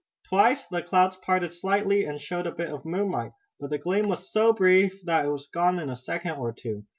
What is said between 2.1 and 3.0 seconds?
showed a bit of